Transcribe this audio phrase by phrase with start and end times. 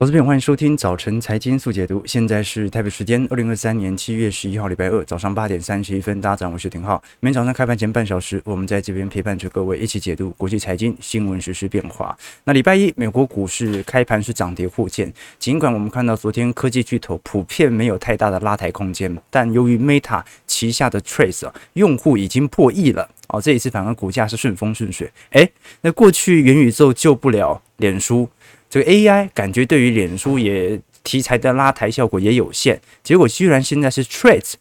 [0.00, 2.02] 我这边欢迎收听早晨财经速解读。
[2.06, 7.02] 现在是台北时间二零二三年七月十一号礼拜二早上八点三十一分，大家早上好，我是廷浩。
[7.20, 12.16] 每天早上开盘前半小时，我们在这边陪伴着各位一起解读国际财经新闻实时变化。
[12.44, 25.12] 那礼拜一，美国股市开盘是涨跌互见，尽管我们看到昨天科技巨头普遍没有太大的拉抬空间，但由于 Meta 旗下的 Trace 啊，用户已经破亿了哦，这一次反而股价是顺风顺水。
[25.32, 28.30] 诶，那过去元宇宙救不了脸书。
[28.70, 34.54] 这个 AI 感觉对于脸书也题材的拉抬效果也有限，结果居然现在是 Threads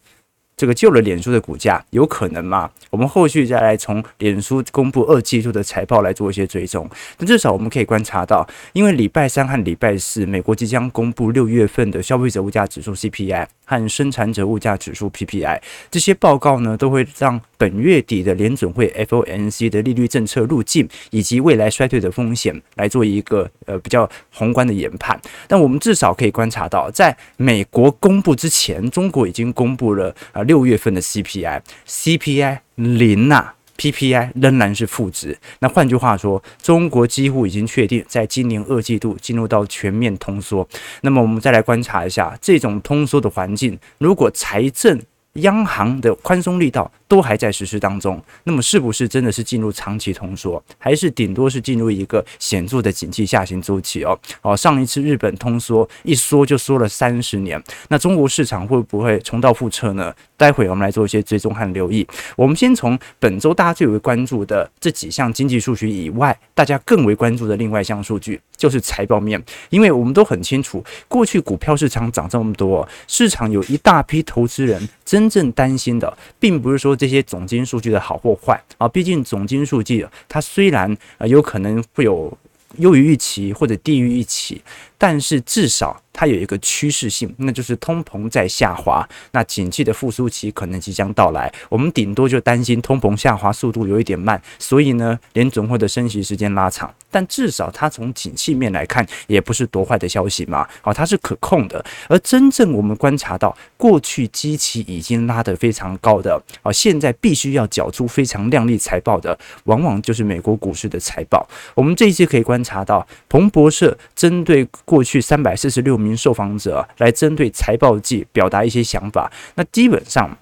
[0.59, 2.69] 这个救了脸书的股价，有可能吗？
[2.89, 6.85] 我们后续再来从脸书公布二季度的财报来做一些追踪。
[7.15, 13.47] 但至少我们可以观察到，因为礼拜三和礼拜四，美国即将公布六月份的消费者物价指数 CPI。
[13.69, 25.21] 和生产者物价指数 PPI 这些报告呢，都会让本月底的联准会 FOMC 的利率政策路径以及未来衰退的风险来做一个呃比较宏观的研判。
[25.47, 33.53] 但我们至少可以观察到，在美国公布之前，中国已经公布了啊六月份的 CPI，CPI 零呐。
[33.77, 40.67] PPI 仍然是负值，那换句话说，中国几乎已经确定在今年二季度进入到全面通缩。
[40.99, 45.01] 那么我们再来观察一下这种通缩的环境，如果财政
[45.35, 54.17] 央行的宽松力道都还在实施当中，那么是不是真的是进入长期通缩，还是顶多是进入一个显著的景气下行周期哦？
[54.43, 60.13] 哦，上一次日本通缩一缩就缩了三十年，那中国市场会不会重蹈覆辙呢？
[60.37, 62.07] 待会我们来做一些追踪和留意。
[62.37, 78.61] 我们先从本周大家最为关注的这几项经济数据以外，大家更为关注的另外一项数据就是财报面，因为我们都很清楚，过去股票市场涨这么多，市场有一大批投资人真正担心的，并不是说这些总金数据的好或坏。
[78.77, 82.37] 啊，毕竟总金数据它虽然呃有可能会有
[82.77, 84.61] 优于预期或者低于预期，
[84.99, 85.99] 但是至少。
[86.11, 91.49] 它有一个趋势性，那就是通膨在下滑，那景气的复苏期可能即将到来。
[91.69, 96.93] 我们顶多就担心通膨下滑速度有一点慢，所以呢，联准会的升息时间拉长。
[97.09, 100.67] 但至少它从景气面来看，也不是多坏的消息嘛。
[100.81, 101.83] 好，它是可控的。
[102.09, 111.47] 而真正我们观察到，过去基期已经拉得非常高的，啊，现在必须要缴出非常亮丽财报的，往往就是美国股市的财报。
[111.75, 116.17] 我们这一次可以观察到，彭博社针对过去三百四十六名。
[116.17, 119.31] 受访者来针对财报季表达一些想法。
[119.55, 120.37] 那基本上，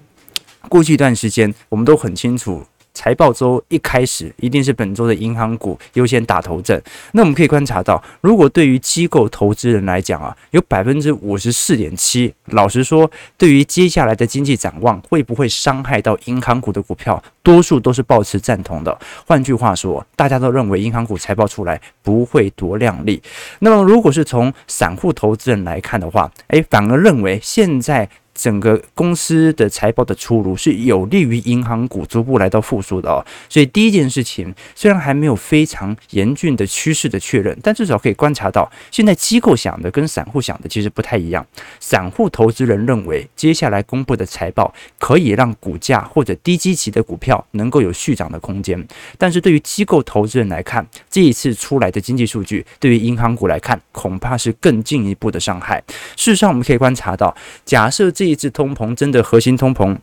[0.68, 2.64] 过去一段时间，我们都很清楚。
[2.98, 6.82] 财报周一开始，一定是本周的银行股优先打头阵。
[7.12, 18.98] 那我们可以观察到，如果对于机构投资人来讲啊，有百分之五十四点七，老实说，对于接下来的经济展望会不会伤害到银行股的股票，多数都是抱持赞同的。
[19.24, 23.22] 换句话说，大家都认为银行股财报出来不会多亮丽。
[23.60, 28.08] 那么，如果是从散户投资人来看的话，诶，反而认为现在。
[28.38, 33.18] 整个公司的财报的出炉是有利于银行股逐步来到复苏的哦，
[33.48, 41.44] 所以第一件事情虽然还没有非常严峻的趋势的确认，但至少可以观察到，现在机构想的跟散户想的其实不太一样。
[41.80, 48.86] 散户投资人认为，接下来公布的财报可以让股价或者低基期的股票能够有续涨的空间，
[49.18, 55.82] 但是对于机构投资人来看，这一次出来的经济数据对于银行股来看，恐怕是更进一步的伤害。
[56.16, 57.34] 事实上，我们可以观察到，
[57.64, 59.96] 假设这一次通膨真的核心通膨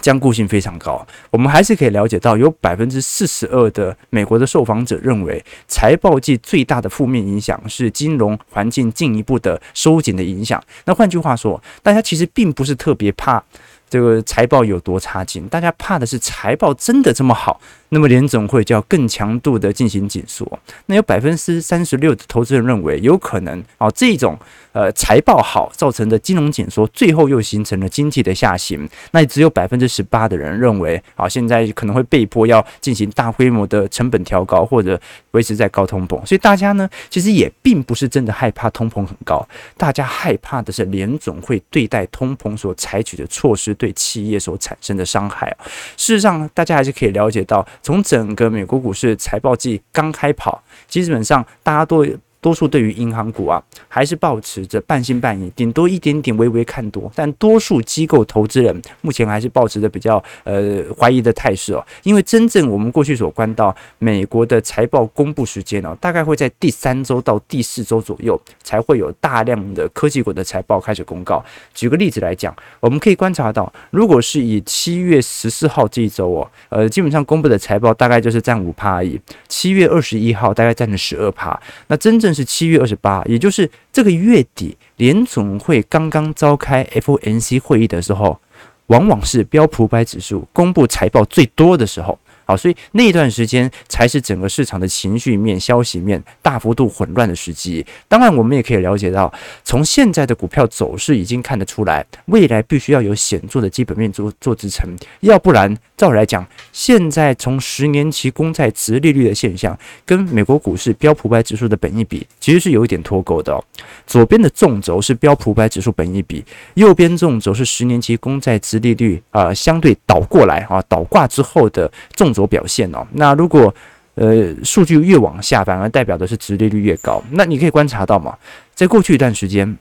[0.00, 10.62] 坚固性非常高，我们还是可以了解到，有百分之四十二的美国的受访者认为，财报季最大的负面影响是金融环境进一步的收紧的影响。
[10.84, 13.42] 那换句话说，大家其实并不是特别怕
[13.88, 17.60] 这个财报有多差劲，大家怕的是财报真的这么好。
[17.90, 20.58] 那么联总会就要更强度的进行紧缩。
[20.86, 24.38] 那有百分之三十六的投资人认为有可能啊，这种
[24.72, 28.88] 呃财报好造成的金融紧缩，最后又形成了经济的下行。
[29.10, 35.00] 那只有百分之十八的人认为啊，现在可能会被迫要进行大规模的成本调高或者
[35.32, 36.24] 维持在高通膨。
[36.24, 45.54] 所以大家呢，其实也并不是真的害怕通膨很高，大家害怕的是联总会对待通膨所采取的措施对企业所产生的伤害。
[45.96, 47.66] 事实上，大家还是可以了解到。
[47.82, 52.06] 从整个美国股市财报季刚开跑，基本上大家都。
[52.40, 57.10] 多数对于银行股啊，还是保持着半信半疑，顶多一点点微微看多。
[57.14, 61.84] 但多数机构投资人目前还是保持着比较呃怀疑的态势哦。
[62.02, 71.44] 因为真正我们过去所观到美国的财报公布时间哦，大概会在第三周到第四周左右才会有大量的科技股的财报开始公告。
[71.74, 79.20] 举个例子来讲，我们可以观察到，如果是以七月十四号这一周哦，呃，基本上公布的财报大概就是占五趴而已。
[79.48, 81.60] 七月二十一号大概占了十二趴。
[81.88, 88.38] 那真正是七月二十八，也就是这个月底，联总会刚刚召开 F N C 会议的时候，
[88.86, 92.18] 往往是标普百指数公布财报最多的时候。
[92.50, 97.86] 好，所以那段时间才是整个市场的情绪面、消息面大幅度混乱的时机。
[98.08, 99.32] 当然，我们也可以了解到，
[99.62, 104.88] 从现在的股票走势已经看得出来，未来必须要有显著的基本面做做支撑，
[105.20, 113.62] 要不然，照来讲，现在从十年期公债殖利率的现象，跟美国股市标普五百指数的本益比，其实是有一点脱钩的哦。
[114.08, 116.44] 左边的纵轴是标普五百指数本益比，
[116.74, 122.39] 右边纵轴是十年期公债殖利率啊、呃，相对倒过来啊，倒挂之后的纵轴。
[122.40, 123.74] 所表现哦，那如果
[124.14, 127.22] 呃数据越往下，反而代表的是殖利率越高。
[127.32, 128.34] 那你可以观察到嘛，
[128.74, 129.76] 在过去一段时间，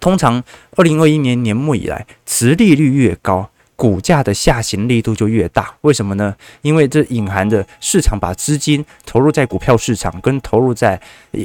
[0.00, 0.42] 通常
[0.74, 3.48] 二零二一年年末以来，殖利率越高。
[3.76, 6.34] 股价的下行力度就越大，为什么呢？
[6.62, 10.98] 因为这隐含着市场把资金投入在股票市场，跟投入在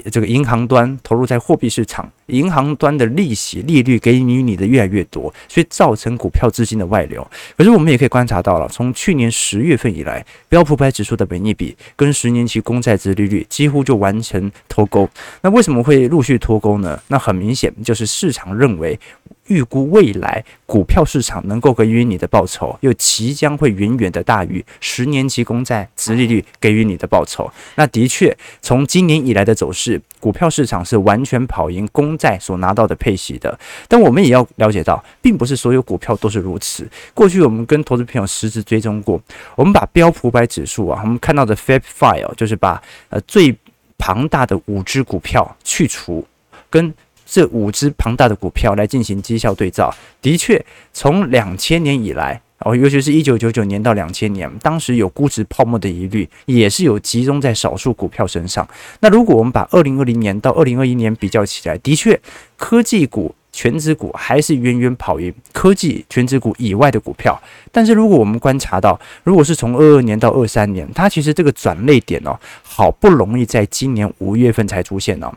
[0.09, 7.25] 这个银行端、投入在货币市场，银行端的利息利率给予你的越来越多，所以造成股票资金的外流。
[7.55, 15.07] 可是我们也可以观察到了，从去年十月份以来，标普百指数的本益比跟十年期公债殖利率几乎就完成脱钩。
[15.41, 16.99] 那为什么会陆续脱钩呢？
[17.09, 18.99] 那很明显就是市场认为。
[19.47, 27.51] 预估未来股票市场能够给予你的报酬，又即将会远远的大于十年期公债殖利率给予你的报酬。
[27.75, 33.57] 那的确，从今年以来的走势，股票市场是完全跑赢公在所拿到的配息的。
[33.87, 36.87] 但我们也要了解到，并不是所有股票都是如此。
[37.15, 39.19] 过去我们跟投资朋友实时追踪过，
[39.55, 42.79] 我们把标普百指数啊，我们看到的 Fab File 就是把
[43.09, 43.57] 呃最
[43.97, 46.23] 庞大的五只股票去除，
[46.69, 46.93] 跟
[47.25, 50.63] 这五只庞大的股票来进行绩效对照，的确，
[50.93, 58.67] 从两千年以来，哦，尤其是一九九九年到两千年，当时有估值泡沫的疑虑，也是有集中在少数股票身上。
[58.99, 62.19] 那如果我们把二零二零年到二零二一年比较起来，的确，
[62.57, 63.35] 科技股。
[63.53, 67.37] 全职股还是远远跑赢科技全职股以外的股票，
[67.69, 75.29] 但是如果我们观察到，如果是从二二年到二三年，它其实这个转类点哦，好不容易在今年五月份才出现哦，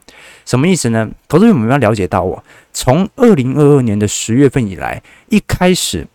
[0.47, 1.11] 什么意思呢？
[1.27, 2.41] 投资者们要了解到哦，
[2.73, 6.07] 从二零二二年的十月份以来，一开始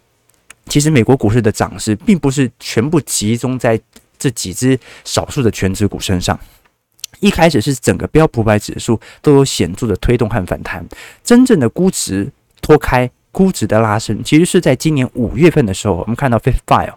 [0.70, 3.78] 其实美国股市的涨势并不是全部集中在
[4.18, 6.40] 这几只少数的权值股身上。
[7.20, 10.88] 一开始是整个标普百指数都有显著的推动和反弹，
[11.24, 12.32] 真正的估值
[12.62, 16.94] 脱开，估值的拉升，其实是在今年五月份的时候，我们看到 Fifth File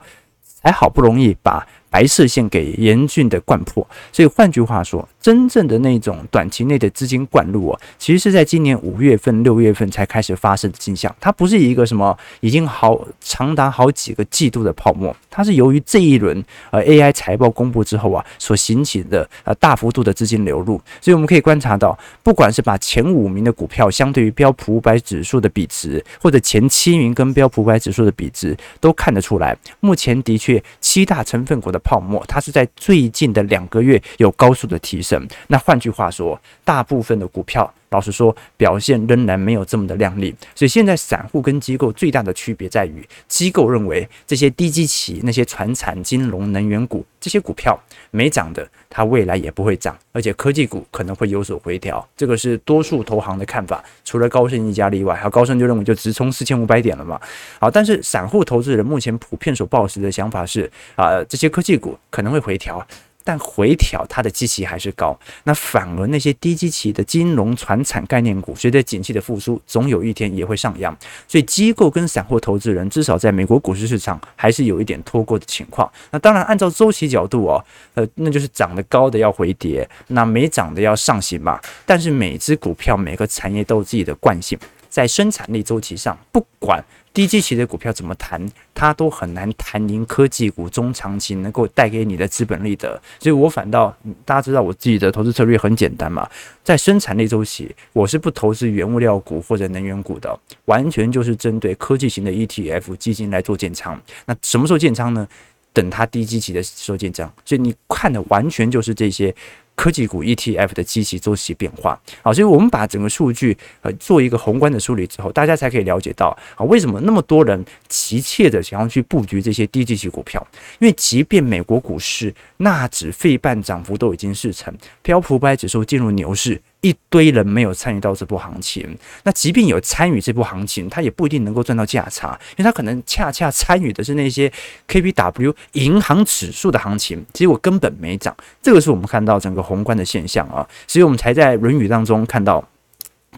[0.62, 1.66] 才好不容易把。
[1.92, 11.14] 白色线给严峻的灌破，所以换句话说，真正的那种短期内的资金灌入啊，其实是在今年五月份、六月份才开始发生的迹象。
[11.20, 16.42] 它不是一个什么已经好长达好几个季度的泡沫，它是由于这一轮
[16.72, 20.80] 呃 AI 财报公布之后啊，所引起的呃大幅度的资金流入。
[21.00, 31.78] 所以我们可以观察到，不管是把前五名的股票相对于标普五百指数的比值，或者前七名跟标普五百指数的比值，都看得出来，目前的确七大成分股的。
[31.84, 35.11] 泡沫，它是在最近的两个月有高速的提升。
[35.48, 40.34] 那换句话说，大部分的股票，老实说，表现仍然没有这么的亮丽。
[40.54, 47.78] 所以现在散户跟机构最大的区别在于，机构认为这些低基期、那些传产、金融、能源股这些股票
[48.10, 52.06] 没涨的，它未来也不会涨，而且科技股可能会有所回调。
[52.16, 55.14] 这个是多数投行的看法，除了高盛一家例外。
[55.14, 57.20] 还有高盛就认为就直冲四千五百点了嘛。
[57.60, 62.84] 好，但是散户投资人目前普遍所抱持的想法是啊、这些科技股可能会回调。
[63.24, 70.96] 但回调它的基期还是高，那反而那些低基期的金融、传产概念股，随着景气的复苏，总有一天也会上扬。
[71.28, 75.90] 所以机构跟散户投资人，至少在美国股市市场还是有一点脱钩的情况。
[76.10, 77.64] 那当然，按照周期角度哦，
[77.94, 81.60] 呃，那就是涨得高的要回跌，那没涨的要上行嘛。
[81.86, 86.82] 但是每只股票、每个产业都有自己的惯性，在生产力周期上，不管。
[87.12, 93.00] 低基期的股票怎么谈，它都很难谈赢科技股中长期能够带给你的资本利得。
[93.20, 96.28] 所以我反倒，大家知道我自己的投资策略很简单嘛，
[96.64, 104.00] 在生产力周期，我是不投资原物料股或者能源股的，完全就是针对科技型的 ETF 基金来做建仓。
[104.26, 105.28] 那什么时候建仓呢？
[105.74, 107.32] 等它低基期的时候建仓。
[107.44, 109.34] 所以你看的完全就是这些。
[109.74, 120.46] 科技股 ETF 的基期周期变化，好，所以我们把整个数据呃做一个宏观的梳理之后，大家才可以了解到啊，为什么那么多人急切的想要去布局这些低基期股票？
[120.78, 126.60] 因为即便美国股市纳指费半涨幅都已经四成，标普五百指数进入牛市。
[126.82, 128.96] 一堆人没有参与到这波行情。
[129.24, 134.52] 那即便有参与这波行情，他也不一定能够赚到价差，因为他可能恰恰参与的是那些
[134.86, 138.36] KBW 银行指数的行情，结果根本没涨。
[138.60, 142.62] 这个是我们看到整个宏观的现象啊，所以我们才在《论语》当中看到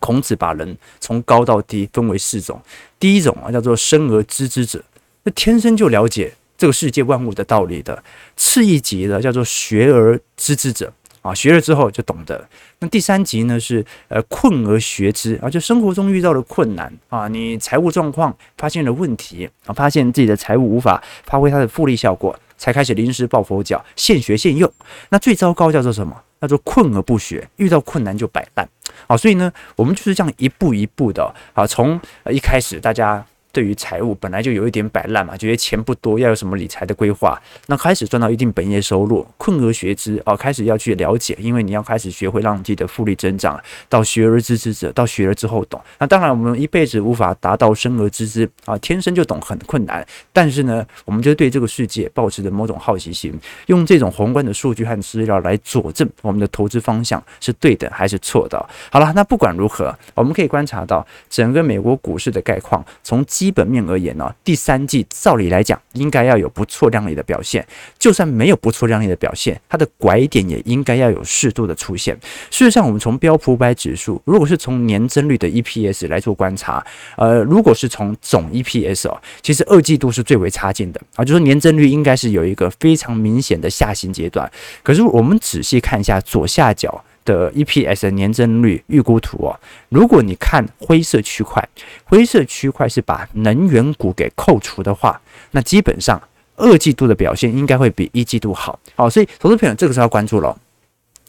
[0.00, 2.60] 孔子把人从高到低分为四种，
[2.98, 4.82] 第一种啊叫做生而知之者，
[5.22, 6.34] 那天生就了解。
[6.56, 8.02] 这个世界万物的道理的，
[8.36, 10.90] 次一级的叫做学而知之者
[11.24, 12.46] 啊，学了之后就懂得。
[12.80, 24.70] 那第三级呢是呃困而学之啊，就生活中遇到了困难啊，你财务状况发现了问题啊，发现自己的财务无法发挥它的复利效果，才开始临时抱佛脚，现学现用。
[25.08, 26.14] 那最糟糕叫做什么？
[26.42, 28.68] 叫做困而不学，遇到困难就摆烂
[29.06, 29.16] 啊。
[29.16, 31.98] 所以呢，我们就是这样一步一步的啊，从
[32.30, 33.24] 一开始大家。
[33.54, 37.40] 对于财务本来就有一点摆烂嘛，觉得钱不多，要有什么理财的规划？
[37.68, 43.58] 那开始赚到一定本业收入，困而学之啊，开始要去了解，因为你要开始学会让自己的复利增长。
[43.88, 45.80] 到学而知之者，到学了之后懂。
[46.00, 50.04] 那当然，我们一辈子无法达到生而知之啊，天生就懂很困难。
[50.32, 53.32] 但是呢，我们就对这个世界保持着某种好奇心，
[53.66, 58.58] 用这种宏观的数据和资料来佐证我们的投资方向是对的还是错的。
[58.90, 67.62] 好了，那不管如何，我们可以观察到整个美国股市的概况，从基基本面而言呢、第三季照理来讲应该要有不错亮丽的表现。
[67.98, 72.18] 就算没有不错亮丽的表现，它的拐点也应该要有适度的出现。
[72.50, 76.82] 事实上，我们从标普五百指数，如果是从年增率的 EPS 来做观察，
[77.18, 84.50] 呃，如果是从总 EPS 哦，其实二季度是最为差劲的啊，就是年增率应该是有一个非常明显的下行阶段。
[84.82, 87.04] 可是我们仔细看一下左下角。
[87.24, 91.66] 的 EPS 的年增率预估图哦，如果你看灰色区块，
[92.04, 95.20] 灰色区块是把能源股给扣除的话，
[95.52, 96.20] 那基本上
[96.56, 98.78] 二季度的表现应该会比一季度好。
[98.94, 100.56] 好，所以投资朋友这个时候要关注了。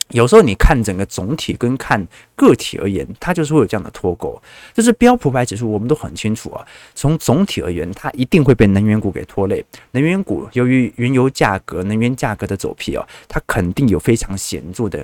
[0.10, 4.40] 有时候你看整个总体跟看个体而言，它就是会有这样的脱钩。
[4.72, 6.64] 这是标普百指数，我们都很清楚啊。
[6.94, 9.66] 从总体而言，它一定会被能源股给拖累。
[9.94, 15.04] 能源股由于原油价格、能源价格的走皮啊，它肯定有非常显著的。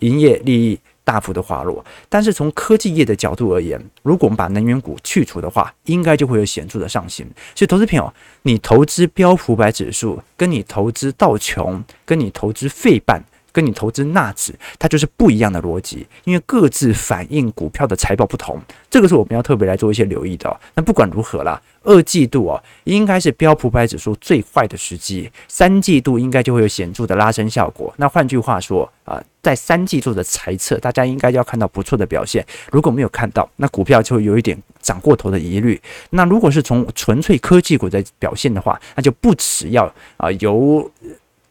[0.00, 7.26] 营业利益大幅的滑落，但是从科技业的角度而言，如果我们把能源股去除的话，应该就会有显著的上行。
[7.54, 8.12] 所以，投资朋友，
[8.42, 13.24] 你投资标普百指数，跟你投资道琼，跟你投资费半。
[13.52, 20.60] 跟你投资纳指，它就是不一样的逻辑，因为各自反映股票的财报不同，这个是我们要特别来做一些留意的。
[20.74, 27.92] 那不管如何啦，二季度啊，应该是标普五百指数最坏的时机，三季度应该就会有显著的拉升效果。
[27.96, 32.44] 那换句话说啊，在三季度的财测，大家应该要看到不错的表现。
[32.70, 35.80] 如果没有看到，那股票就会有一点涨过头的疑虑。
[36.10, 40.90] 那如果是从纯粹科技股的表现的话，那就不只要啊由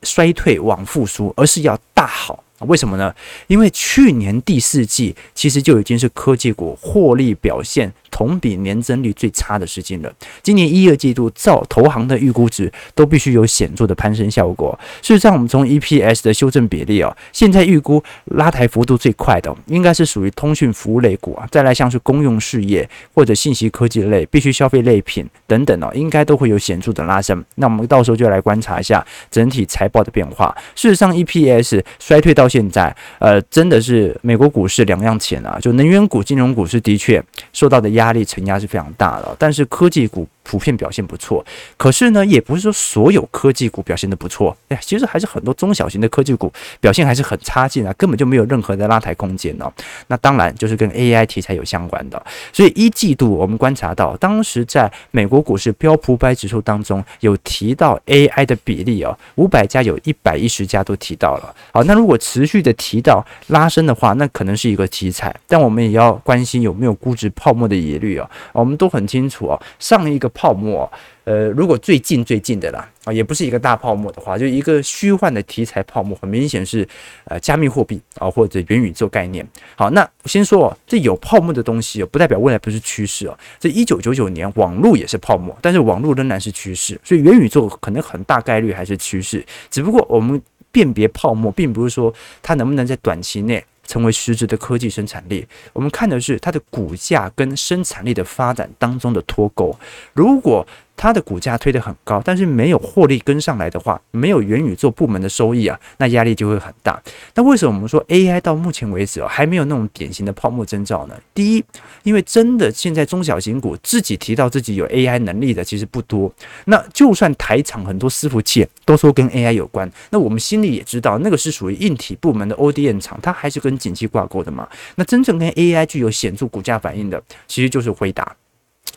[0.03, 2.43] 衰退往复苏，而是要大好。
[2.61, 3.13] 为什么呢？
[3.45, 10.11] 因为去年第四季其实就已经是科技股获利表现同比年增率最差的时间了。
[10.41, 14.77] 今年一、二季度照投行的预估值都必须有显著的攀升效果。
[15.01, 27.43] 事实上，我们从 EPS 的修正比例啊，现在预估拉抬幅度最快的应该是属于通讯服务类股啊，再来像是公用事业或者信息科技类、必须消费类品等等哦，应该都会有显著的拉升。
[27.55, 30.55] 那我们到时候就来观察一下整体财报的变化。
[30.75, 35.57] 事实上，EPS 衰退到现在，呃，真的是美国股市两样钱啊！
[35.61, 37.23] 就能源股、金融股是的确
[37.53, 40.27] 受到的压力承压是非常大的，但是科技股。
[40.47, 44.55] 普遍表现不错，可是呢，也不是说所有科技股表现的不错。
[44.69, 46.49] 哎呀，其实还是很多中小型的科技股
[46.79, 49.69] 表现还是很差劲啊，根本就没有任何的拉抬空间哦。
[50.07, 52.25] 那当然就是跟 AI 题材有相关的。
[52.53, 61.53] 所以一季度我们观察到，当时在美国股市标普五百指数当中有提到 AI 的比例哦，五百家有一百一十家都提到了。
[61.73, 68.29] 好，那如果持续的提到拉升的话，那可能是一个题材，但我们也要关心有没有估值泡沫的疑虑哦。
[68.53, 70.31] 我们都很清楚哦，上一个。
[70.39, 70.89] 泡沫，
[71.23, 76.87] 呃，如果最近最近的啦，啊，也不是一个大泡沫的话，就一个虚幻的题材泡沫，很明显是
[77.25, 79.45] 呃加密货币啊或者元宇宙概念。
[79.75, 83.35] 好，那先说这有泡沫的东西不代表未来不是趋势哦。
[83.59, 89.43] 这一九九九年网络也是泡沫，但是网络仍然是趋势，所以元宇宙可能很大概率还是趋势。
[89.71, 90.39] 只不过我们
[90.71, 92.13] 辨别泡沫，并不是说
[92.43, 93.65] 它能不能在短期内。
[93.87, 99.75] 成为实质的科技生产力，我们看的是它的股价跟生产力的发展当中的脱钩。
[100.13, 100.67] 如果
[100.97, 107.01] 它的股价推得很高，但是没有获利跟上来的话，没有元宇宙部门的收益啊，那压力就会很大。
[107.35, 111.15] 那为什么我们说 AI 到目前为止哦，还没有那种典型的泡沫征兆呢？
[111.35, 111.63] 第一，
[112.01, 116.33] 因为真的现在中小型股自己提到自己有 AI 能力的其实不多。
[116.65, 124.67] 那就算台厂很多伺服器都说跟 AI 有关，那我们心里也知道，那个是属于硬体部门的 ODM 厂，它还是跟景气挂钩的嘛。
[124.95, 128.35] 那真正跟 AI 具有显著股价反应的，其实就是辉达。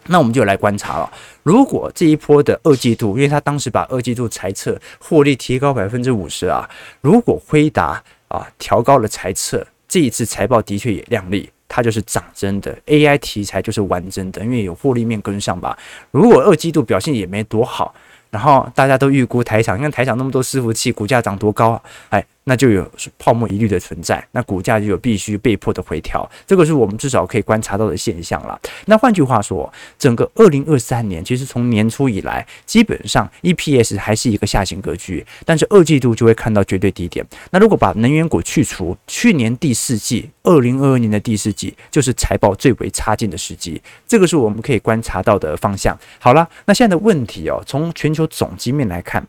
[0.07, 1.13] 那我们就来观察了。
[1.43, 6.69] 如果这一波的二季度，因为他当时把二季度财测获利提高百分之五十啊，
[7.01, 15.79] 如果辉达啊调高了财测，这一次财报的确也亮丽，它就是涨真的，AI 题材就是玩真的，因为有获利面跟上吧。
[16.11, 17.95] 如果二季度表现也没多好，
[18.31, 21.83] 然后大家都预估台场，你看台厂那么多伺服器，股价涨多高啊？
[22.11, 22.27] 哎。
[22.45, 28.59] 那就有泡沫疑虑的存在，那股价就有必须被迫的回调，这个是我们至少可以观察到的现象了。
[28.87, 37.25] 那换句话说，整个二零二三年其实从年初以来，基本上 EPS 还是一个下行格局，但是二季度就会看到绝对低点。
[37.51, 45.97] 那如果把能源股去除，去年第四季，二零二二年的第四季就是财报最为差劲的时机，这个是我们可以观察到的方向。
[46.19, 49.25] 好了，那现在的问题哦，从全球总经面来看。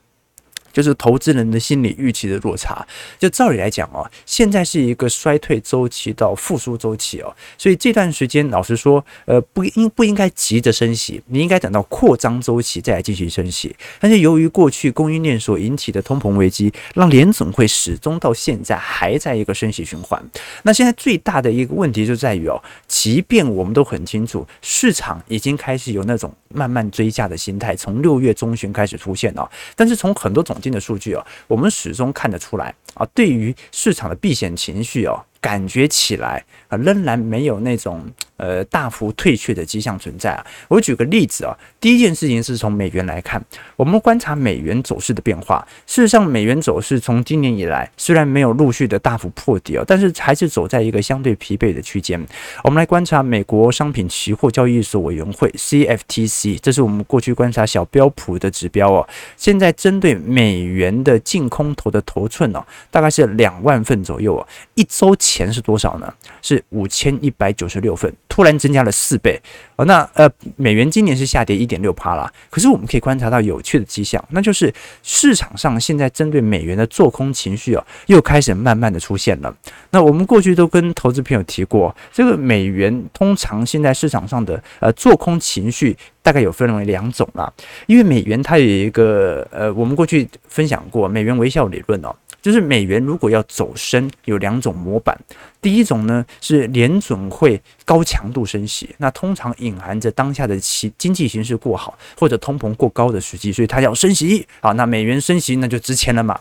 [0.71, 2.85] 就是投资人的心理预期的落差。
[3.19, 13.75] 就照理来讲哦，现在是一个衰退周期到复苏周期哦，所以这段时间老实说，呃，不应不应该急着升息，你应该等到扩张周期再来进行升息。
[13.99, 20.21] 但是由于过去供应链所引起的通膨危机，让联总会始终到现在还在一个升息循环。
[20.63, 35.25] 那现在最大的一个问题就在于哦，即便我们都很清楚，市场已经开始有那种慢慢追价的心态，从六月中旬开始出现了，但是从很多种经的数据啊，我们始终看得出来啊，对于市场的避险情绪哦。
[35.41, 38.07] 感觉起来啊，仍然没有那种
[38.41, 40.43] 呃大幅退却的迹象存在啊。
[40.67, 43.39] 我举个例子啊，第一件事情是从美元来看，
[43.75, 45.63] 我们观察美元走势的变化。
[45.86, 52.19] 事实上，美元走势从今年以来虽然没有陆续的大幅破底哦，但是还是走在一个相对疲惫的区间。
[52.63, 59.07] 我们来观察美国商品期货交易所委员会 CFTC，这是我们过去观察小标普的指标哦。
[59.38, 65.51] 现在针对美元的净空头的头寸哦，大概是两万份左右哦，一周前。
[65.51, 66.13] 是多少呢？
[66.41, 69.38] 是五千一百九十六份，突然增加了四倍。
[69.75, 72.31] 哦，那呃，美元今年是下跌一点六趴啦。
[72.50, 74.73] 可是我们可以观察到有趣的迹象，那就是
[75.03, 79.53] 市场上现在针对美元的做空情绪哦，又开始慢慢的出现了。
[79.89, 87.51] 那我们过去都跟投资朋友提过，这个美元通常现在市场上的呃做空情绪大概有分为两种啦。
[87.87, 92.15] 因为美元它有一个呃，我们过去分享过美元微笑理论哦。
[92.41, 95.17] 就是美元如果要走升，有两种模板。
[95.61, 104.71] 第一种呢是联准会高强度升息，那通常隐含着当下的其经济形势过好或者通膨过高的时机，所以它要升息啊。
[104.71, 106.39] 那美元升息那就值钱了嘛。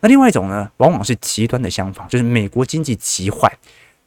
[0.00, 3.52] 那另外一种呢，往往是极端的相反，就是美国经济极坏，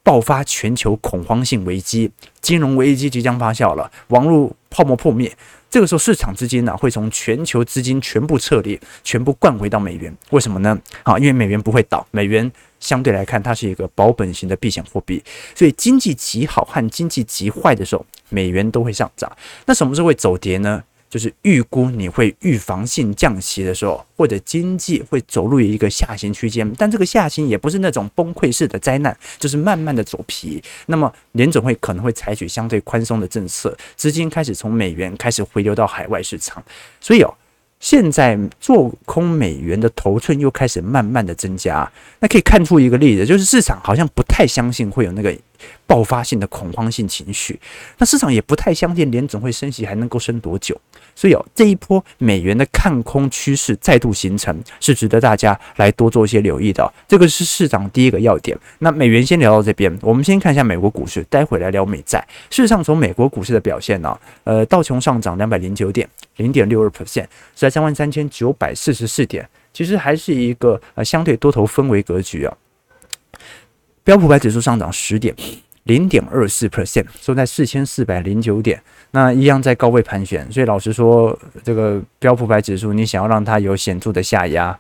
[0.02, 5.36] 爆发全球恐慌性危机，金融危机即将发酵了，网络泡沫破灭。
[5.74, 10.16] 这个时候，市场资金呢会从全球资金全部撤离，全部灌回到美元。
[10.30, 10.80] 为什么呢？
[11.02, 15.24] 好，因为美元不会倒，美元相对来看它是一个保本型的避险货币，
[15.56, 19.36] 所以经济极好和经济极坏的时候，美元都会上涨。
[19.66, 20.84] 那什么时候会走跌呢？
[21.14, 30.60] 就是预估你会预防性降息的时候，或者经济会走入一个下行区间，但这个下行也不是那种崩溃式的灾难，就是慢慢的走皮。
[30.88, 36.64] 那么联准会可能会采取相对宽松的政策，资金开始从美元开始回流到海外市场，
[37.00, 37.32] 所以哦。
[37.80, 45.38] 现在做空美元的头寸又开始慢慢的增加，那可以看出一个例子，就是市场好像不太相信会有那个
[45.86, 47.60] 爆发性的恐慌性情绪，
[47.98, 50.80] 那市场也不太相信联准会升息还能够升多久，
[51.16, 56.92] 所以哦，这一波美元的看空趋势再度形成，是值得大家来多做一些留意的。
[57.08, 58.58] 这个是市场第一个要点。
[58.80, 62.26] 那美元先聊到这边，我们先看一下美国股市，待会来聊美债。
[62.50, 66.10] 事实上，从美国股市的表现呢，呃，道琼上涨两百零九点。
[66.38, 72.58] 零点六二 percent，在三万三千九百四十四点，其实还是一个呃相对多头氛围格局啊。
[74.04, 75.36] 标普百指数上涨十点，
[75.84, 80.50] 零点二四 percent，收在四千四百零九点，那一样在高位盘旋。
[80.52, 84.78] 所以老实说，这个标普百指数你想要让它有显著的下压，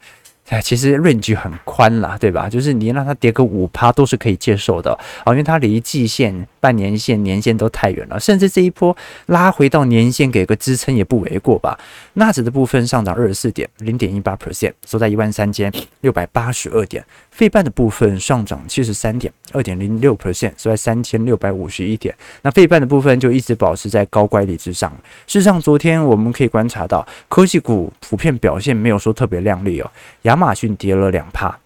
[0.48, 2.50] 哎，其实 range 很宽啦，对吧？
[2.50, 11.78] 就是你让它跌个五趴都是可以接受的啊，因为它离季线、半年线、年线都太远了，甚至这一波拉回到年线给个支撑也不为过吧。
[12.13, 17.04] 纳指的部分上涨二十四点零点一八 percent，收在一万三千六百八十二点。
[17.34, 22.15] 费半的部分上涨七十三点二点零六 percent，收在三千六百五十一点。
[22.43, 24.91] 那费半的部分就一直保持在高乖离之上。
[25.26, 29.91] 事实上，昨天我们可以观察到科技股普遍表现没有说特别亮丽哦。
[30.22, 31.58] 亚马逊跌了两趴，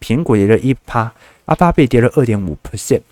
[0.00, 1.12] 苹果跌了一趴，
[1.46, 3.02] 阿巴贝跌了二点五 percent，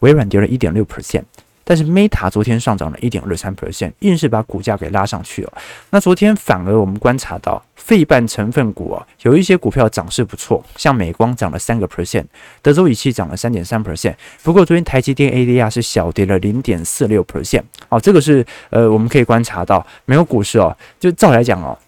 [0.00, 1.22] 微软跌了一点六 percent。
[1.70, 5.52] 但是 Meta 昨天上涨了一点二三 percent，硬是把股价给拉上去了。
[5.90, 12.24] 那昨天反而我们观察到，费半成分股啊，有一些股票涨势不错，像美光涨了三个 percent，
[12.60, 14.12] 德州仪器涨了三点三 percent。
[14.42, 17.62] 不过昨天台积电 ADR 是小跌了零点四六 percent。
[17.88, 21.78] 哦，这个是呃，我们可以观察到，没有股市哦，就照来讲哦，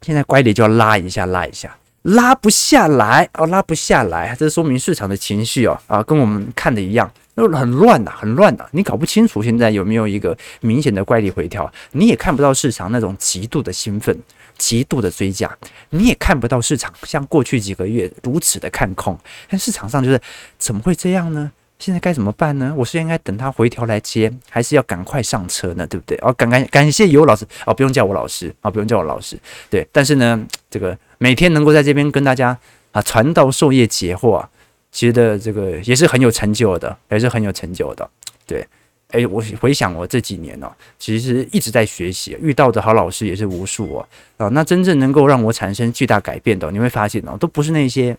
[0.00, 1.76] 现在乖离就要拉一下，拉一下。
[2.04, 14.16] 拉不下来哦，拉不下来，这说明市场的情绪哦啊，跟我们看的一样，都很乱呐，很乱呐，你搞不清楚现在有没有一个明显的乖离回调，你也看不到市场那种极度的兴奋、
[14.58, 15.56] 极度的追价，
[15.90, 19.18] 你也看不到市场像过去几个月如此的看空，
[19.48, 20.20] 但市场上就是
[20.58, 21.50] 怎么会这样呢？
[21.78, 22.72] 现在该怎么办呢？
[22.76, 25.86] 我是应该等它回调来接，还是要赶快上车呢？
[25.86, 26.16] 对不对？
[26.22, 29.36] 哦，感感感谢尤老师哦，不用叫我老师啊，不用叫我老师，
[29.68, 30.96] 对，但是呢，这个。
[31.18, 32.58] 每天能够在这边跟大家
[32.90, 34.44] 啊传道授业解惑，
[34.92, 38.08] 其实的这个也是很有成就的，也是很有成就的。
[38.46, 38.64] 对，
[39.08, 44.08] 诶，我回想我这几年呢、其实一直在学习，遇到的好老师也是无数哦。
[44.36, 48.16] 啊，那真正能够让我产生巨大改变的，你会发现哦，都不是那些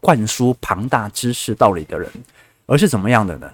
[0.00, 2.10] 灌输庞大知识道理的人，
[2.66, 3.48] 而是怎么样的呢？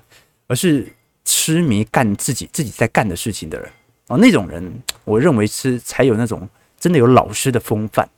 [0.47, 0.87] 而是
[1.25, 3.71] 痴迷干自己自己在干的事情的人
[4.09, 4.17] 哦。
[4.17, 4.73] 那种人，
[5.05, 6.49] 我认为是才有那种
[6.81, 8.09] 真的有老师的风范。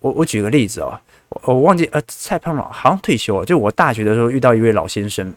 [0.00, 1.00] 我我举个例子哦，
[1.42, 3.44] 我忘记呃，蔡胖老好像退休了。
[3.44, 5.32] 就我大学的时候遇到一位老先生，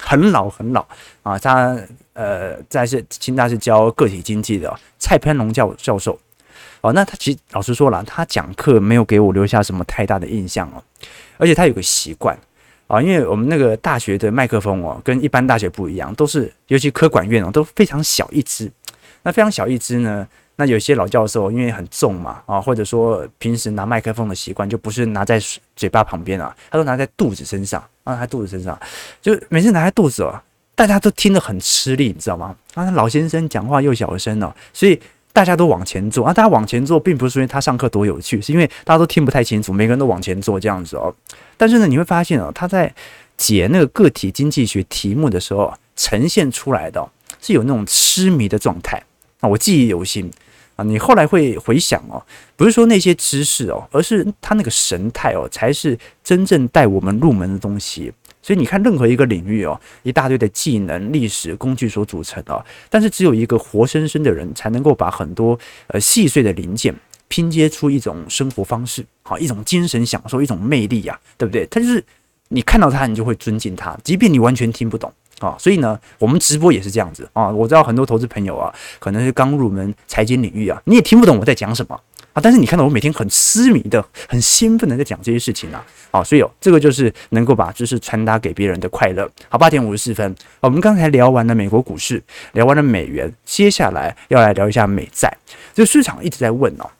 [0.00, 0.86] 很老很老
[1.22, 1.78] 啊，他
[2.12, 6.18] 呃在是清大是教个体经济的蔡潘龙教教授
[6.80, 6.92] 哦。
[6.92, 10.82] 那他其实老实说了，他讲课没有给我留下什么太大的印象哦。
[11.36, 12.38] 而且他有个习惯
[12.86, 18.70] 啊，因为我们那个大学的麦克风哦，跟一般大学不一样，都是尤其科管院哦，都非常小一支。
[19.22, 20.26] 那非常小一支呢。
[20.60, 25.40] 那有些老教授因为很重嘛，啊，或者说平时拿麦克风的习惯就不是拿在
[25.74, 28.78] 嘴巴旁边啊，他都拿在肚子身上，啊，他肚子身上，
[29.22, 30.38] 就每次拿在肚子哦，
[30.74, 32.54] 大家都听得很吃力，你知道吗？
[32.74, 35.00] 啊，老先生讲话又小声哦，所以
[35.32, 41.14] 大家都往前坐啊，大家往前坐，并不是因为他上课多有趣，是因为大家都听不太清楚，每个人都往前坐这样子哦。
[41.56, 42.94] 但是呢，你会发现哦，他在
[43.38, 47.08] 解那个个体经济学题目的时候，呈现出来的
[47.40, 49.02] 是有那种痴迷的状态
[49.40, 50.30] 啊，我记忆犹新。
[50.82, 52.22] 你后来会回想哦，
[52.56, 58.12] 不是说那些知识哦，而是他那个神态哦，才是真正带我们入门的东西。
[58.42, 66.94] 所以你看，任何一个领域哦，一大堆的技能、历史工具所组成的，但是只有一个活生生的人，才能够把很多呃细碎的零件
[67.28, 71.66] 拼接出一种生活方式，好，一种精神享受，一种魅力呀，对不对？
[71.66, 72.02] 他就是
[72.48, 75.12] 你看到他，你就会尊敬他，即便你完全听不懂。
[75.40, 77.48] 啊，所以呢，我们直播也是这样子啊。
[77.48, 81.98] 我知道很多投资朋友啊，可能是刚入门财经领域啊，你也听不懂我在讲什么
[82.32, 82.40] 啊。
[82.42, 89.28] 但是你看到我每天很痴迷的、很兴奋的在讲这些事情啊，啊，所以哦，这个就是能够把知识传达给别人的快乐。
[89.48, 92.22] 好，八点五十四分，我们刚才聊完了美国股市，
[92.52, 95.34] 聊完了美元，接下来要来聊一下美债。
[95.72, 96.90] 这市场一直在问哦，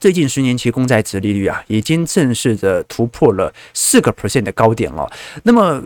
[0.00, 5.10] 最近十年期公债殖利率啊，已经正式的突破了四个 percent 的高点了。
[5.42, 5.82] 那么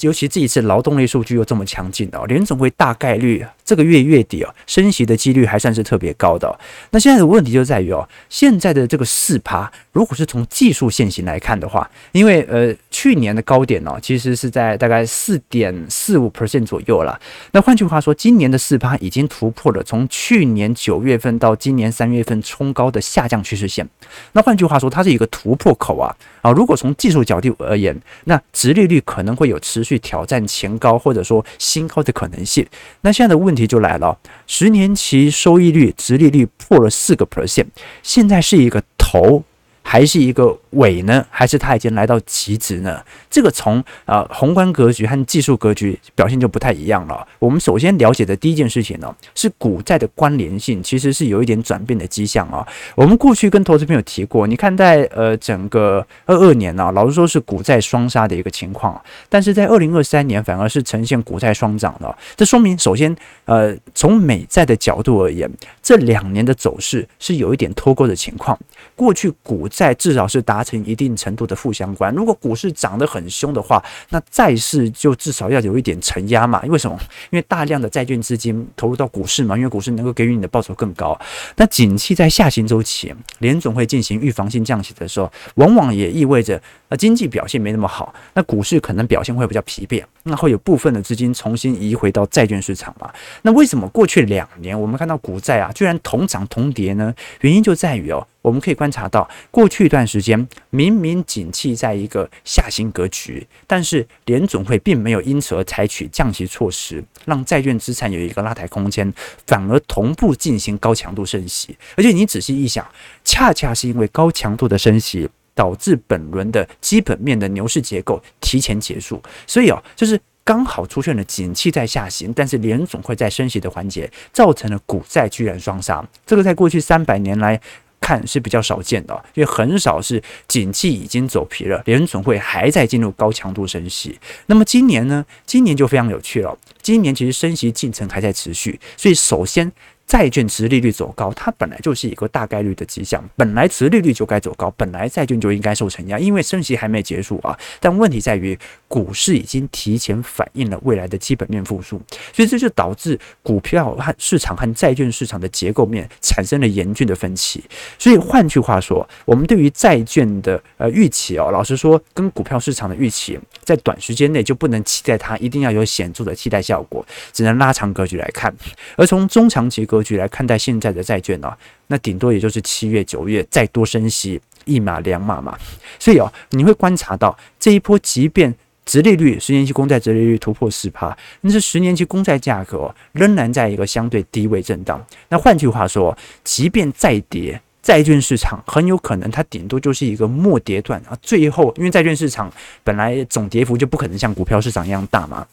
[0.00, 6.58] 尤其这一次劳动力数据又这么强劲的，联总会大概率这个月月底啊升息的几率还算是特别高的。
[6.90, 17.20] 那现在的问题就在于哦，现在的这个四趴，如果是从技术线型来看的话，因为呃去年的高点哦，其实是在大概四点四五 percent 左右了。
[17.52, 23.86] 那换句话说，今年的四趴已经突破了从去年九月份到今年三月份冲高的下降趋势线。
[24.32, 26.50] 那换句话说，它是一个突破口啊啊！
[26.50, 29.98] 如果从技术角度而言，那殖利率可能会有持续。
[29.98, 32.66] 挑战前高或者说新高的可能性。
[33.02, 34.16] 那现在的问题就来了，
[34.46, 37.66] 十年期收益率、直利率破了四个 percent，
[38.02, 39.42] 现在是一个头。
[39.90, 41.24] 还是一个尾呢？
[41.30, 43.02] 还是它已经来到极值呢？
[43.30, 47.26] 这个从呃宏观格局和技术格局表现就不太一样了。
[47.38, 52.66] 我们首先了解的第一件事情呢，是股债的关联性其实是有一点转变的迹象啊。
[52.94, 62.16] 我们过去跟投资朋友提过，你看在呃整个二二年呢，老实说是股债双杀的一个情况，但是在二零二三年反而是呈现股债双涨的。
[62.36, 65.50] 这说明首先呃从美债的角度而言，
[65.82, 68.58] 这两年的走势是有一点脱钩的情况。
[68.94, 72.12] 过去股债至少是达达成一定程度的负相关。
[72.12, 76.60] 如果股市涨得很凶的话，那债市就至少要有一点承压嘛。
[76.66, 76.98] 为什么？
[77.30, 81.16] 因为大量的债券资金投入到股市嘛，因为股市能够给予你的报酬更高。
[81.54, 93.08] 那景气在下行周期，联总会进行预防性降息的时候，往往也意味着那经济表现没那么好，那股市可能表现会比较疲惫，那会有部分的资金重新移回到债券市场嘛。
[93.42, 97.14] 那为什么过去两年我们看到股债啊居然同涨同跌呢？
[97.42, 98.26] 原因就在于哦。
[98.48, 109.12] 我们可以观察到，过去一段时间明明景气在一个下行格局，但是联总会并没有因此而采取降息措施，让债券资产有一个拉抬空间，
[109.46, 111.76] 反而同步进行高强度升息。
[111.94, 112.86] 而且你仔细一想，
[113.22, 119.22] 恰恰是因为高强度的升息，导致本轮的基本面的牛市结构提前结束。
[119.46, 126.02] 所以哦，就是刚好出现了景气在下行，但是联总会在升息的环节，造成了股债居然双杀。
[126.24, 127.60] 这个在过去三百年来。
[128.08, 134.18] 看是比较少见的，因为很少是景气已经走皮了，联准会还在进入高强度升息。
[134.46, 135.22] 那么今年呢？
[135.44, 136.56] 今年就非常有趣了。
[136.80, 139.70] 今年其实升息进程还在持续，所以首先。
[140.08, 143.22] 债券殖利率走高，它本来就是一个大概率的迹象。
[143.36, 147.54] 本来殖利率就该走高，本来债券就应该受承压，因为升息还没结束啊。
[147.78, 148.58] 但问题在于，
[148.88, 152.00] 股市已经提前反映了未来的基本面复苏，
[152.32, 157.62] 所以这就导致股票和市场和债券市场的结构面产生了严峻的分歧。
[157.98, 168.52] 所以换句话说，我们对于债券的呃预期哦，老实说，跟股票市场的预期，在短时间内就不能期待它一定要有显著的替代效果，只能拉长格局来看。
[168.96, 171.52] 而从中长期格局来看待现在的债券呢、
[171.88, 175.58] 那顶多也就是七月、九月再多升息一码两码嘛。
[175.98, 178.54] 所以哦，你会观察到这一波，即便
[178.88, 185.04] 殖利率十年期公债殖利率突破四趴，但是十年期公债价格仍然在一个相对低位震荡。
[185.28, 191.14] 那换句话说，即便再跌，债券市场很有可能它顶多就是一个末跌段啊。
[191.20, 192.50] 最后，因为债券市场
[192.82, 195.46] 本来总跌幅就不可能像股票市场一样大嘛。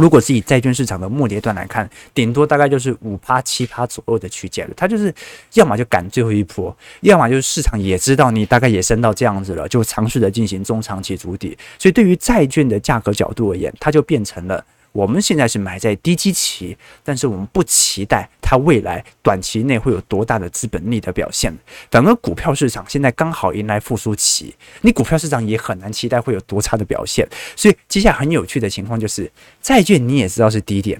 [0.00, 4.74] 如果是以债券市场的末跌段来看，顶多大概就是五趴七趴左右的区间了。
[4.76, 5.12] 它就是
[5.54, 11.56] 要么就赶最后一波，要么就是市场也知道你大概也升到这样子了，就尝试着进行中长期筑底。
[11.78, 14.62] 所以对于债券的价格角度而言，它就变成了。
[14.96, 21.52] 我们现在是买在低基期，但是我们不期待它未来短期内会有多大的资本利的表现。
[21.90, 27.28] 反而股票市场现在刚好迎来复苏期，你股票市场也很难期待会有多差的表现。
[27.54, 29.30] 所以接下来很有趣的情况就是，
[29.60, 30.98] 债券你也知道是低点。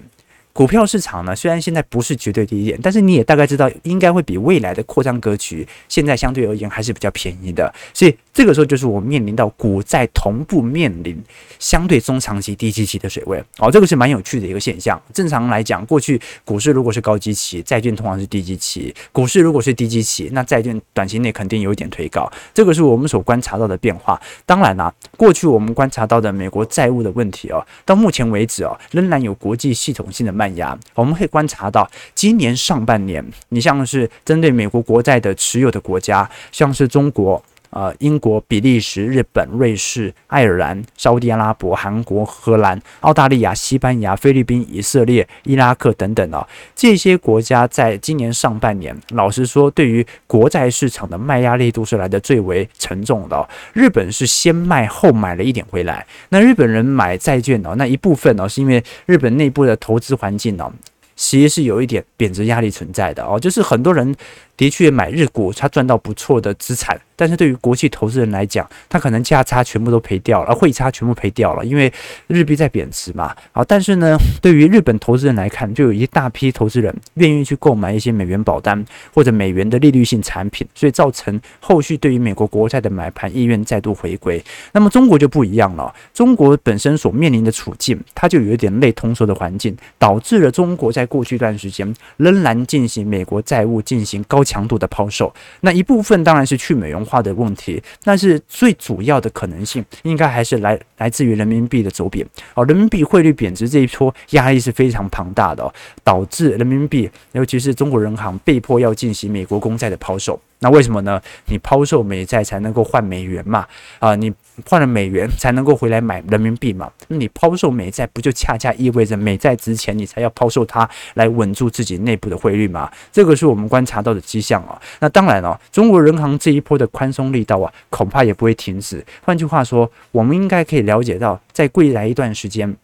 [0.57, 7.71] 股票市场呢，虽然现在不是绝对低点，但是你也大概知道，应该会比未来的扩张格局现在相对而言还是比较便宜的。
[7.93, 11.15] 所以这个时候就是我们面临到股债同步面临
[11.59, 13.37] 相对中长期低基期的水位。
[13.59, 14.99] 哦，这个是蛮有趣的一个现象。
[15.13, 22.27] 正常来讲，过去股市如果是高基期，债券通常是低基期；股市如果是低基期，那债券短期内肯定有一点推高。
[22.55, 24.19] 这个是我们所观察到的变化。
[24.47, 30.79] 当然啦，过去我们观察到的美国债务的问题哦，到目前为止哦，仍然有国际系统性的卖慢。
[30.93, 53.47] 我们可以观察到，今年上半年，你像是针对美国国债的持有的国家，像是中国、呃英国、比利时、日本、瑞士、爱尔兰、沙乌地阿拉伯、韩国、荷兰、澳大利亚、西班牙、菲律宾、以色列、伊拉克等等啊，这些国家在今年上半年，老实说，对于国债市场的卖压力度是来得最为沉重的。
[53.73, 60.71] 日本是先卖后买了一点回来，那日本人买债券呢，那一部分呢，是因为日本内部的投资环境呢，
[61.15, 64.15] 其实是有一点贬值压力存在的哦，就是很多人。
[64.57, 71.93] 的确买日股，他赚到不错的资产，但是对于国际投资人来讲，他可能价差全部都赔掉了，汇差全部赔掉了，因为
[72.25, 73.35] 日币在贬值嘛。
[73.51, 84.43] 好，但是呢，对于日本投资人来看，就有一大批投资人愿意去购买一些美元保单或者美元的利率性产品，所以造成后续对于美国国债的买盘意愿再度回归。
[84.71, 94.43] 那么中国就不一样了，中国本身所面临的处境，它就有一点类通缩的环境，导致了中国在过去一段时间仍然进行美国债务进行高。
[94.47, 102.25] 强度的抛售，那一部分当然是去美元化的问题，但是最主要的可能性应该还是来来自于人民币的走贬。
[102.55, 110.39] 哦，人民币汇率贬值这一波压力是非常庞大的哦，导致人民币，尤其是中国人行被迫要进行美国公债的抛售。
[110.59, 111.21] 那为什么呢？
[111.45, 113.65] 你抛售美债才能够换美元嘛？
[113.99, 114.33] 啊，你
[114.65, 116.91] 换了美元才能够回来买人民币嘛？
[117.07, 122.91] 那你抛售美债不就恰恰意味着美债值钱，你才要抛售它来稳住自己内部的汇率嘛？
[123.11, 124.81] 这个是我们观察到的迹象啊。
[124.99, 129.05] 那当然了，中国人行这一波的宽松力道啊，恐怕也不会停止。
[129.23, 132.75] 换句话说，我们应该可以了解到，在未来一段时间。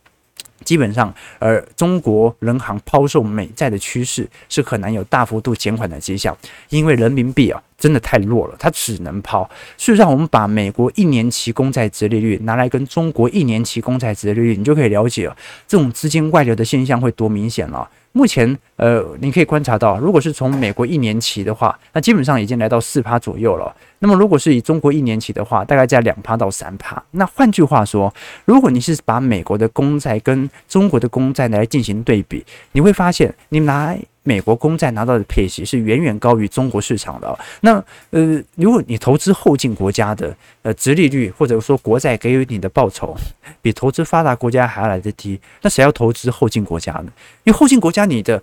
[0.63, 6.36] 基本上，而中国人行抛售美债的趋势是很难有大幅度减缓的迹象，
[6.69, 7.62] 因为人民币啊。
[7.76, 9.43] 真的太弱了，它只能抛。
[9.78, 15.30] 事实上，我们把美国一年期公债直利率拿来跟中国一年期公债直利率，你就可以了解
[15.67, 17.89] 这种资金外流的现象会多明显了。
[18.13, 23.76] 目前，呃，你可以观察到，如果是从美国一年期的话，那基本上已经来到四趴左右了。
[23.99, 27.02] 那么，如果是以中国一年期的话，大概在两趴到三趴。
[27.12, 28.13] 那换句话说，
[28.45, 37.38] 如果你是把美国的公债跟中国的公债来进行对比，你会发现，你拿美国公债拿到的配息是远远高于中国市场的。
[37.62, 43.15] 那，呃，如果你投资后进国家的，呃，殖利率或者说国债给予你的报酬，
[43.62, 47.12] 比投资发达国家还要来得低，那谁要投资后进国家呢？
[47.43, 48.41] 因为后进国家你的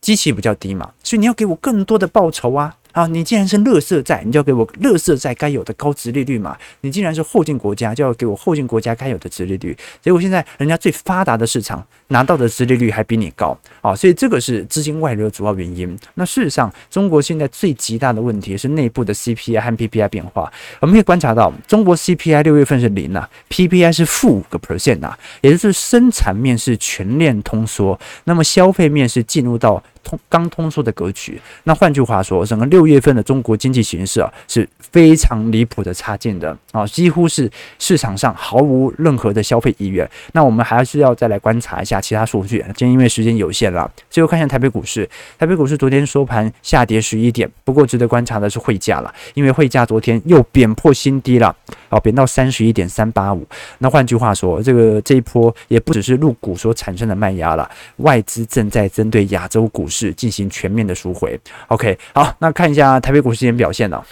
[0.00, 2.76] 基期比较低嘛，所以你要给我更多的报酬啊。
[2.92, 6.56] 啊，你既然是乐色债，你就要给我乐色债该有的高值利率嘛。
[6.80, 9.76] 你既然是后进国家，就要给我后进国家该有的值利率。
[10.02, 15.98] 结果现在人家最发达的市场拿到的值利率还比你高啊，所以这个是资金外流的主要原因。
[16.14, 20.52] 那事实上，中国现在最极大的问题是内部的 CPI 和 PPI 变化。
[20.80, 29.82] 我们可以观察到，中国 CPI 六月份是零啊，PPI 是负五个 percent 啊，也就是生产面是全链通缩，那么消费面是进入到。
[30.02, 40.08] 通刚通缩的格局，那换句话说，整个六月份的中国经济形势啊是非常离谱的差劲的啊，几乎是市场上毫无任何的消费意愿。
[40.32, 42.58] 那我们还是要再来观察一下其他数据。
[42.76, 45.08] 今天因为时间有限了，最后看一下台北股市。
[45.38, 51.54] 台北股市昨天收盘下跌十一点，不过值得观察的是汇价了，因为汇价昨天又贬破新低了，
[51.90, 53.46] 啊，贬到三十一点三八五。
[53.78, 59.89] 那换句话说，这个这一波也不只是入股所产生的卖压了，外资正在针对亚洲股。
[59.90, 64.02] 是进行全面的赎回，OK，好，那看一下台北股市今天表现了。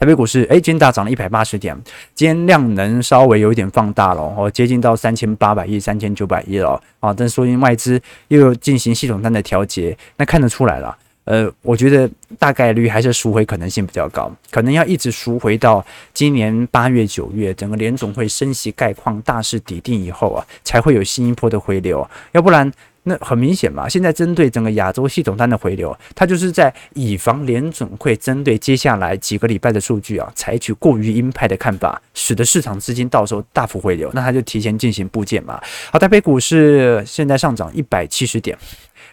[0.00, 1.76] 台北股市，哎，今天大涨了一百八十点，
[2.14, 22.72] 今天量能稍微有一点放大了，哦，接近到三千八百亿、三千九百亿了，啊，但说因外资又进行系统单的调节，那看得出来了，呃，我觉得大概率还是赎回可能性比较高，可能要一直赎回到今年八月、九月，整个联总会升息概况大势底定以后啊，才会有新一波的回流，要不然。
[23.08, 35.60] 那很明显嘛，现在针对整个亚洲系统单的回流，它就是在以防联准会针对接下来几个礼拜的数据啊，采取过于鹰派的看法，使得市场资金到时候大幅回流，那它就提前进行部件嘛。
[35.90, 38.56] 好，台北股市现在上涨一百七十点，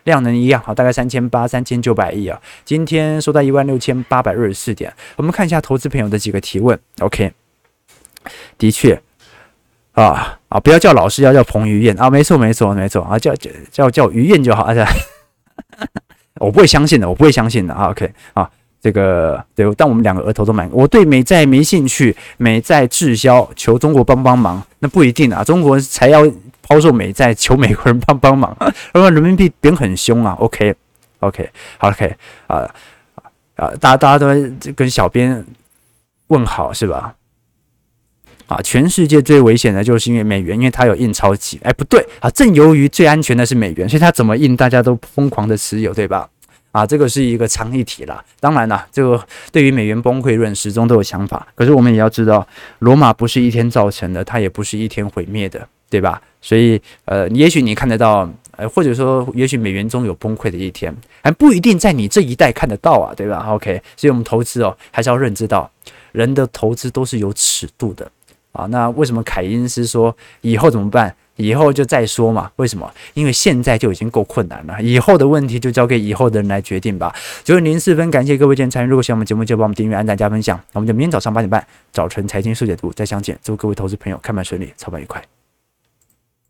[0.04, 2.40] 量能一样，好，大概三千八、三千九百亿啊。
[2.66, 4.94] 今天收在一万六千八百二十四点。
[5.16, 7.32] 我们看一下投资朋友的几个提问，OK，
[8.58, 9.02] 的确。
[9.96, 10.60] 啊啊！
[10.60, 12.10] 不要叫老师，要叫彭于晏啊！
[12.10, 13.18] 没错，没错，没错啊！
[13.18, 14.64] 叫叫叫叫于晏就好。
[14.64, 14.86] 而且
[16.40, 18.50] 我不会相信的，我不会相信的啊！OK 啊，
[18.82, 20.70] 这个对，但我们两个额头都蛮……
[20.72, 24.62] 我对美债没兴趣，美债滞销，求中国帮帮忙。
[24.80, 26.30] 那不一定啊，中国才要
[26.62, 28.56] 抛售美债，求美国人帮帮忙。
[28.94, 30.76] 因为人民币贬很凶啊！OK
[31.20, 32.16] OK 好 OK
[32.48, 32.70] 啊
[33.56, 33.72] 啊！
[33.80, 34.28] 大家大家都
[34.76, 35.46] 跟小编
[36.28, 37.16] 问好是吧？
[38.48, 41.60] 啊，全世界最危险的就是因为美元，因为它有印钞机。
[41.64, 46.30] 哎，不对啊，正由于最安全的是美元，所以它怎么印，大家都疯狂的持有，对吧？
[46.72, 48.24] 啊，这个是一个长议题啦。
[48.40, 51.48] 当然啦，这个对于美元崩溃论始终都有想法。
[51.56, 52.46] 可是我们也要知道，
[52.80, 56.22] 罗马不是一天造成的，它也不是一天毁灭的，对吧？
[56.42, 65.72] 所以，呃，也许你看得到，呃，或者说，也许美元中有崩溃的一天，还不一定在你这一代看得到啊，对吧？OK，所以我们投资哦，还是要认知到，
[66.12, 68.12] 人的投资都是有尺度的。
[68.56, 71.16] 啊，那为什么凯因斯说以后怎么办？
[71.38, 72.50] 以后就再说嘛。
[72.56, 72.90] 为什么？
[73.14, 77.14] 因为现在就已经够困难了，以后的问题就交给以后的人来决定吧。
[77.44, 78.88] 九点零四分，感谢各位今天参与。
[78.88, 80.58] 如果喜欢我们节目，就帮我们订阅、按赞、加分享。
[80.72, 83.38] 那我们就明天早上八点半，早晨财经速解读再相见。
[83.44, 85.22] 祝各位投资朋友开盘顺利，操盘愉快。